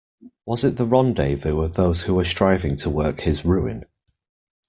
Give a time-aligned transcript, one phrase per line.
[0.47, 3.83] Was it the rendezvous of those who were striving to work his ruin.